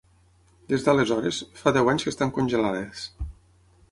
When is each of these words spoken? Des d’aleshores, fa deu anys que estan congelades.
Des 0.71 0.85
d’aleshores, 0.85 1.41
fa 1.59 1.75
deu 1.77 1.93
anys 1.93 2.07
que 2.07 2.13
estan 2.15 2.33
congelades. 2.39 3.07